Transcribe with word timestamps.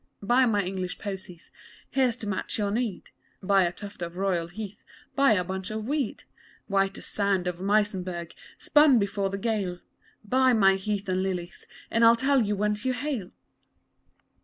Buy 0.23 0.47
my 0.47 0.63
English 0.63 0.97
posies! 0.97 1.51
Here's 1.91 2.15
to 2.15 2.27
match 2.27 2.57
your 2.57 2.71
need 2.71 3.11
Buy 3.43 3.65
a 3.65 3.71
tuft 3.71 4.01
of 4.01 4.17
royal 4.17 4.47
heath, 4.47 4.83
Buy 5.15 5.33
a 5.33 5.43
bunch 5.43 5.69
of 5.69 5.85
weed 5.87 6.23
White 6.65 6.97
as 6.97 7.05
sand 7.05 7.45
of 7.45 7.59
Muysenberg 7.61 8.33
Spun 8.57 8.97
before 8.97 9.29
the 9.29 9.37
gale 9.37 9.77
Buy 10.25 10.53
my 10.53 10.73
heath 10.73 11.07
and 11.07 11.21
lilies 11.21 11.67
And 11.91 12.03
I'll 12.03 12.15
tell 12.15 12.41
you 12.41 12.55
whence 12.55 12.83
you 12.83 12.93
hail! 12.93 13.29